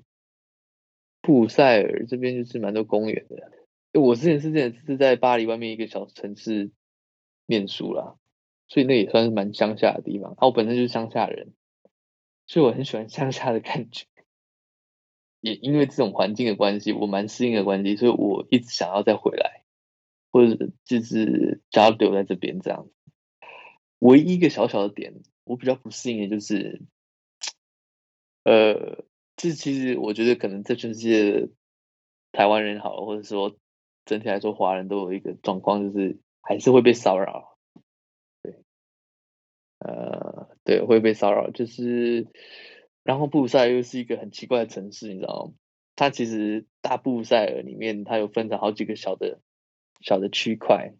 [1.22, 3.59] 布鲁塞尔这边就是蛮多公园的。
[3.92, 6.70] 我之前是这样，是在巴黎外面一个小城市
[7.46, 8.16] 念书啦，
[8.68, 10.32] 所以那也算是蛮乡下的地方。
[10.32, 11.52] 啊，我本身就是乡下人，
[12.46, 14.06] 所以我很喜欢乡下的感觉。
[15.40, 19.64] 也因为这种环境的关系，我蛮适应的关系，所以我一直想要再回来，
[20.30, 22.88] 或者就是交留在这边这样。
[23.98, 26.82] 唯一一个小小的点，我比较不适应的就是。
[28.42, 29.04] 呃，
[29.36, 31.50] 这其实我觉得可能这全世界
[32.32, 33.54] 台湾人好，或者说
[34.04, 37.56] 整体来说华人都有一个状况，就是还是会被骚扰。
[38.42, 38.56] 对，
[39.78, 41.50] 呃，对，会被骚扰。
[41.50, 42.26] 就是，
[43.02, 45.52] 然后布鲁塞尔又是一个很奇怪的城市，你知道吗？
[45.96, 49.40] 它其实大布塞尔里面，它有分成好几个小的
[50.00, 50.94] 小的区块，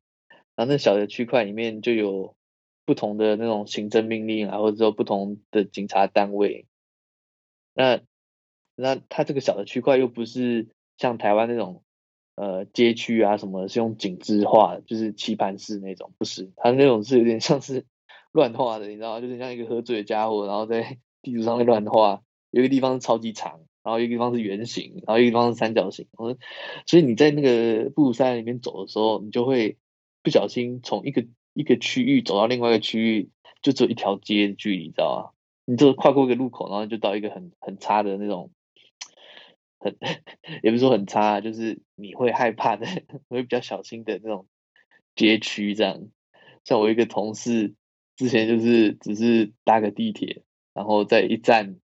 [0.54, 2.36] 然后那小的区块里面就有
[2.84, 6.66] 不同的那种行政命令啊，或者说不同的警察单位。
[7.72, 8.00] 那
[8.74, 11.82] 那它这个小的区块又不是像台湾那种
[12.36, 17.84] 呃街区啊什么，是用井字画，就是棋盘式那种，不是，它那种是有点像是
[18.32, 19.20] 乱画的，你知道吗？
[19.20, 22.22] 就是像一个喝醉的家伙，然后在 地图上面乱画。
[22.52, 26.08] 有一个地方是超级长，然后一个地方是圆形，然后一个地方是三角形。
[26.84, 29.76] 所以你在那个布鲁塞里面走的时候，你就会
[30.24, 33.30] 不小心从一个一个区域走到另外一个区域，
[33.62, 35.30] 就只有一条街的距离，你知道吗？
[35.64, 38.50] 你就跨过一个路口，然后就到一个很很差的那种，
[39.80, 39.96] 很
[40.62, 42.86] 也不是说很差，就是你会害怕的，
[43.28, 44.46] 会比较小心的那种
[45.16, 46.08] 街区这样。
[46.64, 47.74] 像我一个同事
[48.16, 51.80] 之前就是只是搭个地铁，然后在一站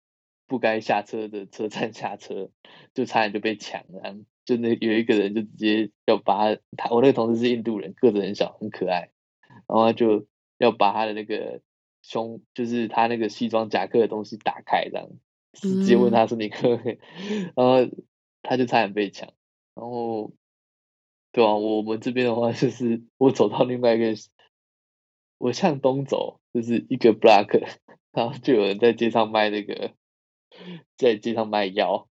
[0.46, 2.50] 不该下车的车站下车，
[2.94, 4.16] 就差点就被抢了。
[4.44, 9.10] 就那有一个人就直接要把他，他我那个同事是印度人，个子很小很可爱，
[9.66, 10.26] 然后他就
[10.58, 11.60] 要把他的那个。
[12.02, 15.08] 胸就是他那个西装夹克的东西打开，这样
[15.60, 16.98] 直接问他说：“你可以？”
[17.56, 17.88] 然后
[18.42, 19.28] 他就差点被抢。
[19.74, 20.32] 然后，
[21.32, 24.14] 对啊，我们这边的话 就是我走到另外一个，
[25.38, 27.62] 我向东走就是一个 block，
[28.12, 29.92] 然后就有人在街上卖那个，
[30.96, 32.08] 在街上卖药，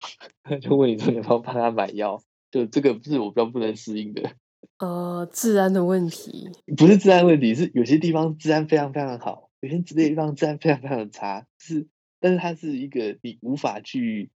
[0.62, 4.32] 就问你说：“你要不要帮他买药？”就这个不是我比较不能适应的。
[4.78, 9.50] 呃，治安的问题不是治安问题，是有些地方治安非常非常好。
[9.62, 11.88] 有些地方治安非常非常的差，是，
[12.26, 14.32] 但是它是一个你无法去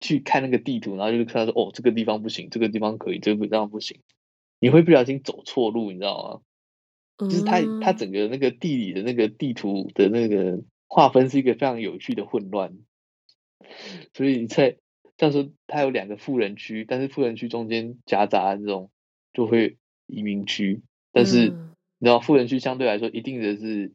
[0.00, 4.00] 去看那个地图，然后就看到说，哦，这个地方不行，这个地方可以，这个地方不行，
[4.60, 6.40] 你会不小心走错路，你知道
[7.18, 7.28] 吗？
[7.28, 12.78] 就是它它整个那个地理的那个地图的那个划分是一个非常有趣的混乱，
[14.14, 14.78] 所以你在
[15.18, 18.90] 像说它有两个富人区，但是富人区中间夹杂这种
[19.34, 20.80] 就会移民区，
[21.12, 21.50] 但是
[21.98, 23.92] 你知道富人区相对来说一定的是。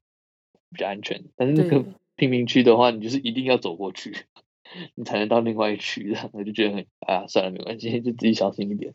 [0.70, 1.86] 比较安全，但是那个
[2.18, 4.26] 贫民区的话，你就是一定要走过去，
[4.95, 6.03] 你才能到另外一区。
[6.09, 8.93] 这 样我就觉得很啊，算了，没关系， 就自己小心一点。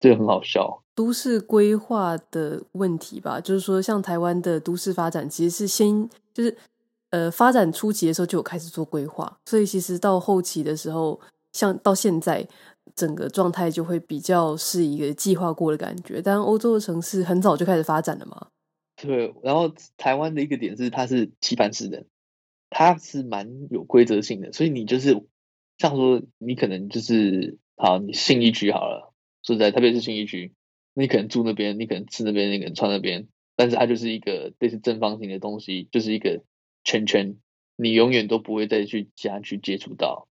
[0.00, 0.82] 这个很好笑。
[0.94, 6.56] 都市规划的问题吧，就是说，像台湾的都市发展，其实是先就是
[7.10, 11.20] 呃，发展初期的时候就有开始做规划，所以其实到后期的时候，
[11.52, 12.46] 像到现在
[12.94, 16.20] 整个状态就会比较是一个计划过的感觉。
[16.20, 18.48] 但欧洲的城市很早就开始发展了嘛。
[19.00, 22.06] 对，然后台湾的一个点是，它是棋盘式的，
[22.68, 25.24] 它是蛮有规则性的，所以你就是
[25.78, 30.52] 像说你可能就是好，你信义区好了，说实在，特别是信义区，
[30.94, 36.42] 你可能住那边，你可能吃那边，你可能穿那边，但是它就是一个类似正方形的东西，就是一个
[36.82, 37.36] 圈圈，
[37.76, 40.26] 你永远都不会再去加去接触到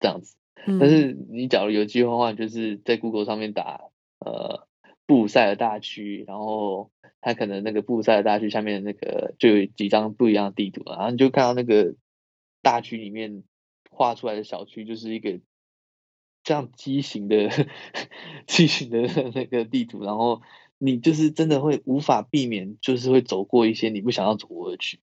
[0.00, 0.36] 这样子。
[0.80, 3.82] 但是你假如有机会的话，就是在 Google 上面打
[4.18, 4.66] 呃
[5.06, 6.90] 布鲁塞尔大区，然后
[7.26, 11.96] 它可能那个布塞大区下面那个就有几张不一样的地图，然后你就看到那个
[12.62, 13.42] 大区里面
[13.90, 15.40] 画出来的小区就是一个
[16.44, 17.50] 这样畸形的
[18.46, 19.00] 畸形的
[19.34, 20.40] 那个地图，然后
[20.78, 25.00] 你就是真的会无法避免，就是会走过一些你不想要走过的区，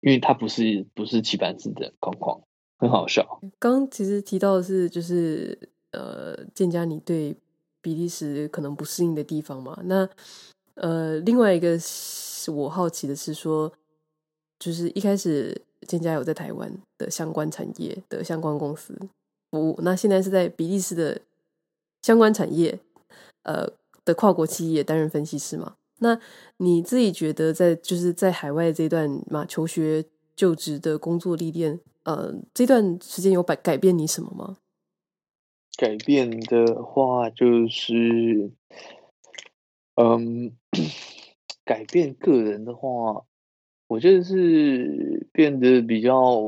[0.00, 2.40] 因为它不是不是棋盘式的框框。
[2.78, 3.40] 很好笑。
[3.58, 7.34] 刚其实提到的是，就是呃，建家你对
[7.82, 9.80] 比利时可能不适应的地方嘛。
[9.86, 10.08] 那
[10.74, 11.78] 呃，另外一个
[12.52, 13.72] 我好奇的是说，
[14.58, 18.98] 就是一开始建家有在台湾的相关产业的相关公司
[19.50, 21.20] 服务，那现在是在比利时的
[22.02, 22.78] 相关产业
[23.44, 23.68] 呃
[24.04, 25.76] 的跨国企业担任分析师嘛？
[26.00, 26.18] 那
[26.56, 30.04] 你自己觉得在就是在海外这段嘛求学
[30.34, 31.80] 就职的工作历练？
[32.02, 34.58] 呃，这段时间有改改变你什么吗？
[35.78, 38.50] 改变的话，就是，
[39.96, 40.56] 嗯，
[41.64, 43.24] 改变个人的话，
[43.86, 46.40] 我觉得是变得比较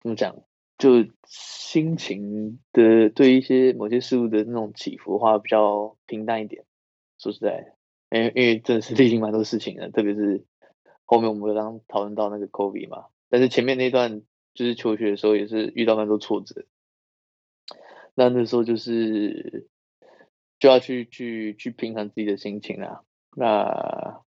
[0.00, 0.36] 怎么讲，
[0.76, 6.64] 就心情的对一些某些事物的那种起伏的话，比较平淡一点。
[7.18, 7.74] 说实在，
[8.10, 10.44] 因为因为真的是历经蛮多事情的，特别是
[11.04, 13.06] 后面我们刚刚讨论到那个 COVID 嘛。
[13.30, 14.20] 但是前面那段
[14.52, 16.66] 就是求学的时候，也是遇到蛮多挫折。
[18.14, 19.68] 那那时候就是
[20.58, 23.02] 就要去去去平衡自己的心情啦。
[23.36, 24.20] 那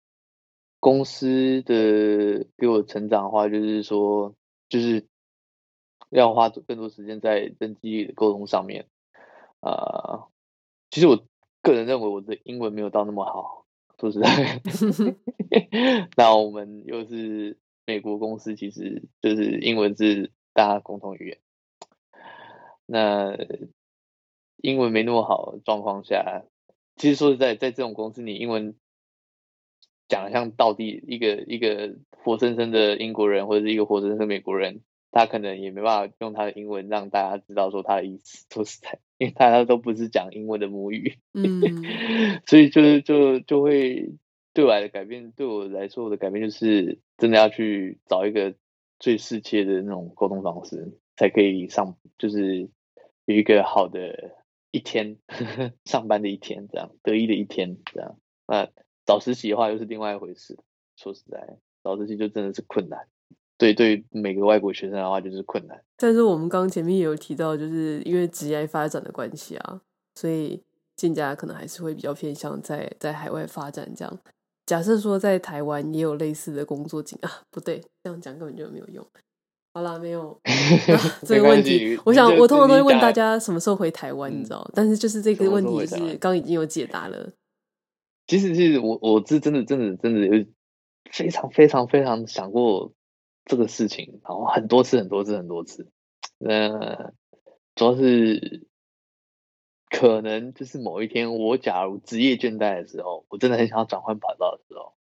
[0.80, 4.36] 公司的给我成长的话，就是说
[4.70, 5.08] 就是
[6.10, 8.88] 要花更多时间在人际沟通上面。
[9.60, 10.28] 啊、呃，
[10.92, 11.24] 其实我
[11.62, 13.66] 个人认为我的英文没有到那么好，
[14.00, 14.62] 说实在。
[16.16, 17.58] 那我们又是。
[17.90, 21.40] 美国公司其实就是英文是大家共同语言。
[22.86, 23.34] 那
[24.58, 26.44] 英文没那么好的状况下，
[26.96, 28.76] 其实说实在，在这种公司，你英文
[30.08, 34.82] 讲的像到底一个一个活生生的英国人，或者是一个活生生的美国人，
[35.12, 38.46] 他可能也没办法用他的英文让大家知道说他的意思。
[38.50, 41.62] 说实在，因为大家都不是讲英文的母语，嗯，
[42.46, 44.14] 所以就是就就会。
[44.54, 48.56] 对我来的改变，对我来说，我的改变就是真的要去找一个
[48.98, 52.68] 最适切的那种沟通方式，才可以上，就是
[53.26, 54.32] 有一个好的
[54.78, 58.18] 一天，呵 呵上班的一天，这样得意的一天，这样。
[58.48, 58.70] 那
[59.06, 60.58] 找实习的话，又是另外一回事。
[60.96, 63.08] 说实在，找实习就真的是困难。
[63.58, 65.84] 对，对每个外国学生的话，就是困难。
[65.98, 69.82] 但是我们刚前面也有提到，就是因为职业发展的关系啊，
[70.16, 70.64] 所以
[70.96, 74.20] 建家可能还是会比较偏向在在海外发展这样。
[74.66, 79.06] 假设说在台湾也有类似的工作经啊，不对，这样讲根本就没有用。
[79.78, 80.42] 好啦，没有、啊、
[81.24, 81.96] 这个问题。
[82.04, 84.72] 我想我通常都会问大家什么时候回台湾，你知道、嗯？
[84.74, 87.32] 但是就是这个问题是刚已经有解答了。
[88.26, 90.46] 其实，其实我我是真的真的真的有
[91.12, 92.92] 非常非常非常想过
[93.46, 95.92] 这个事情，然后很多次很多次很多次。
[96.40, 97.14] 呃，
[97.76, 98.66] 主要是。
[99.90, 104.96] 可能就是某一天，我假如职业倦怠的时候，我真的很想要转换跑道的时候，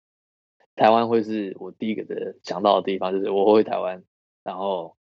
[0.75, 3.13] 台湾会是我第一个的想到的地方。
[3.13, 4.03] 就是我会回台湾，
[4.43, 4.95] 然后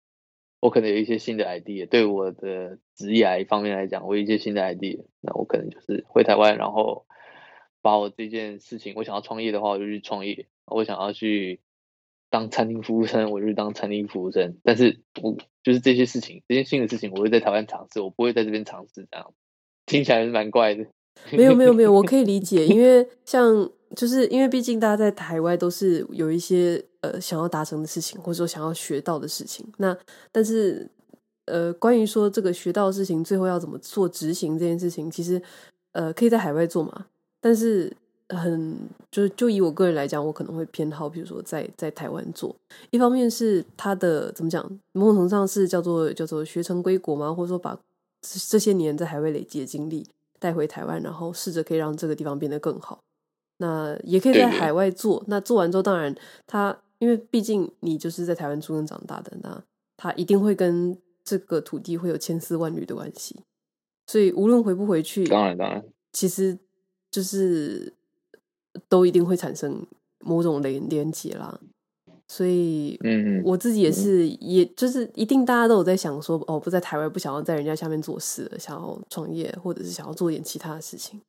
[0.59, 7.05] 我可能有一些新的 idea，对我的职业方面来讲，我有一些新的 idea，那我可能就是回台湾，然后
[7.81, 11.61] 把我这件事情，我想要创业的话，我就去创业；我想要去
[12.29, 14.57] 当餐厅服务生，我就去当餐厅服务生。
[14.63, 19.33] 但是我就是这些事情，这些新的事情，我会在台湾尝试，我不会在这边尝试这样。
[19.85, 20.85] 听起来是蛮怪的，
[21.31, 29.65] 没有没有没有，我可以理解，因为 像就是因为毕竟大家在台湾都是有一些呃想要达成的事情，或者说想要学到的事情。
[29.77, 29.97] 那
[30.31, 30.87] 但是
[31.45, 35.41] 呃，关于说这个学到的事情最后要怎么做执行这件事情，其实
[35.91, 37.05] 呃可以在海外做嘛。
[37.41, 37.91] 但是
[38.29, 38.77] 很
[39.11, 42.55] 就就以我个人来讲，我可能会偏好，比如说在在台湾做。
[42.91, 47.79] 一方面是他的怎么讲，某种程度上是叫做叫做学成归国嘛，或者说把。
[48.21, 50.05] 这些年在海外累积的经历
[50.39, 52.99] 带回台湾，然后试着可以让这个地方变得更好。
[53.59, 55.23] 那也可以在海外做。
[55.27, 56.13] 那做完之后，当然
[56.45, 59.63] 他因为毕竟你就是在台湾出生长大的，那
[59.95, 63.39] 他一定会跟这个土地会有千丝万缕的关系。
[64.07, 66.57] 所以无论回不回去，当然当然，其实
[67.11, 67.93] 就是
[68.87, 69.85] 都一定会产生
[70.19, 71.59] 某种连连结啦。
[72.27, 81.19] 所以，嗯，我自己也是，嗯、也就是一定大家都有在想说，哦，不在台湾，不想要在人家下面做事了，想要创业，或者是想要做点其他的事情。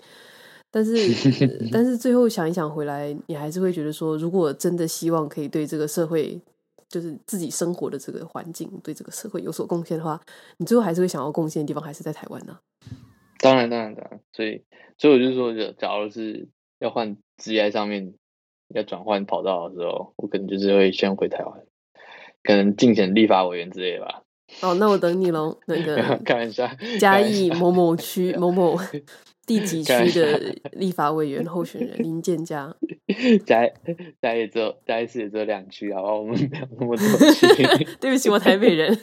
[0.71, 0.93] 但是，
[1.73, 6.41] 但是最后想一想回来，你还是会觉得说，如果真的希望可以对这个社会，
[6.89, 10.21] 就是自己生活的这个环境，对这个社会有所贡献的话，
[10.59, 12.61] 你最后还是会想要贡献的地方还是在台湾呢、啊？
[13.41, 14.21] 当然，当然，当然。
[14.33, 14.63] 所以，
[14.97, 16.49] 所以我就说，假如是
[16.79, 18.15] 要换职业上面。
[18.73, 21.61] 要转换跑道的时候，我可能就是会先回台湾，
[22.45, 24.23] 可能竞选立法委员之类吧。
[24.63, 25.59] 哦，那我等你喽。
[25.67, 28.79] 那个 开玩笑，嘉义某某区某某
[29.51, 32.77] 第几区的 立法委员候选人林建嘉。
[33.45, 33.69] 嘉
[34.23, 36.15] 嘉义只有嘉也只有两区，好吧？
[36.15, 37.47] 我们没有那么多区。
[38.01, 38.97] 对不起，我台北人。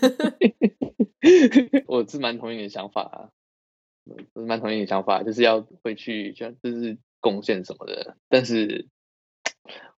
[1.88, 3.30] 我是蛮同意你的想法啊，
[4.06, 8.88] 我是蛮同意你的想法，就是要回去，就就是贡献什么的，但是。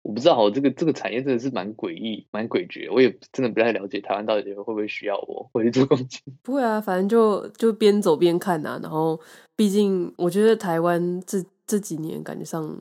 [0.03, 2.91] 我不知道，这个这个产业真的是蛮诡异、蛮诡谲。
[2.91, 6.23] 我也真的不太了解台湾到底会不会需要我回去做贡献。
[6.43, 8.81] 不会啊，反正就就边走边看呐、啊。
[8.83, 9.21] 然后，
[9.57, 12.75] 毕竟我觉得台湾这这几年感觉上，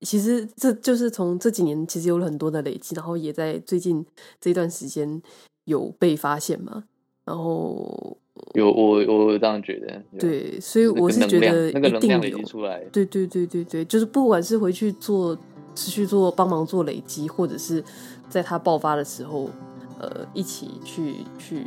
[0.00, 4.04] 其实这就是从这几年其实有了很多的累积，然后也在最近
[4.40, 5.22] 这段时间
[5.66, 6.84] 有被发现嘛。
[7.24, 8.16] 然后
[8.54, 15.36] 有我我这样觉得，对，所以我是觉得那个能量累积出来，对对对对对，就是不管是回去做。
[15.76, 17.84] 持续做帮忙做累积，或者是
[18.28, 19.50] 在它爆发的时候，
[20.00, 21.66] 呃，一起去去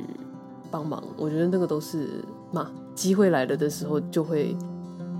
[0.69, 1.01] 帮忙。
[1.15, 4.57] 我觉得那个都是嘛，机会来了的时候就会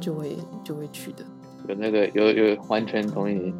[0.01, 1.23] 就会就会去的。
[1.67, 3.53] 有那个有有完全同意，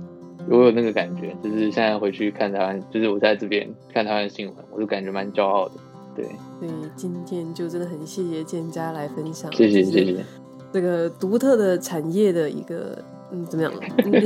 [0.49, 5.75] 我有那个感觉，就是现在回去看台湾，就是我在这边看台湾的新闻，我就感觉蛮骄傲的。
[6.15, 6.25] 对，
[6.59, 10.25] 所以今天就真的很谢谢建家来分享，谢谢谢谢
[10.73, 12.97] 这个独特的产业的一个。
[13.32, 13.71] 嗯，怎么样？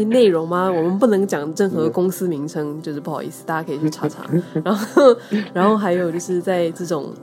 [0.09, 0.71] 内容吗？
[0.71, 4.25] 我们不能讲任何公司名称，就是不好意思，大家可以去查查。
[4.63, 5.17] 然后，
[5.53, 7.13] 然后还有就是在这种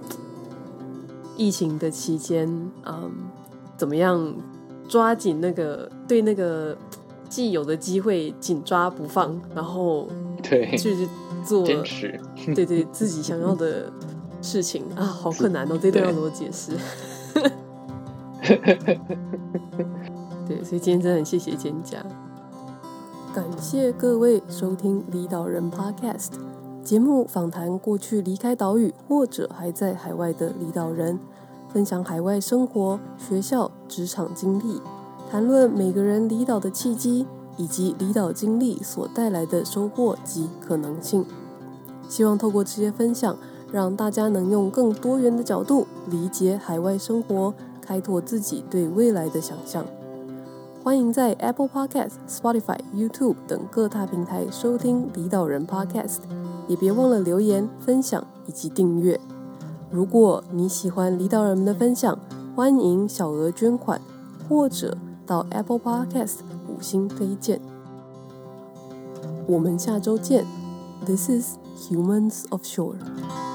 [1.37, 2.47] 疫情的期间，
[2.87, 3.11] 嗯，
[3.76, 4.35] 怎么样
[4.89, 6.76] 抓紧那个对那个
[7.28, 10.07] 既有的机会紧抓不放，然后
[10.43, 11.09] 对去
[11.45, 12.20] 做坚持，
[12.55, 13.91] 对对自己想要的
[14.43, 16.72] 事情啊，好困难哦，这段要怎么解释？
[20.51, 22.05] 对，所以今天真的很谢谢健嘉，
[23.32, 26.30] 感谢各位收听离岛人 Podcast
[26.82, 31.20] 节目，访谈过去离开岛屿或者还在海外的离岛人，
[31.72, 34.82] 分享海外生活、学校、职场经历，
[35.30, 41.24] 谈论每个人离岛的契机以及离岛经历所带来的收获及可能性。
[42.09, 43.36] 希望透过这些分享，
[43.70, 49.86] 让大家能用更多元的角度理解海外生活，开拓自己对未来的想象。
[50.83, 56.20] 欢迎在 Apple Podcast、Spotify、YouTube 等各大平台收听离岛人 Podcast，
[56.68, 59.20] 也别忘了留言、分享以及订阅。
[59.91, 62.18] 如果你喜欢离岛人们的分享，
[62.57, 64.01] 欢迎小额捐款
[64.49, 67.61] 或者到 Apple Podcast 五星推荐。
[69.47, 70.47] 我们下周见。
[71.05, 73.49] This is Humans of Shore。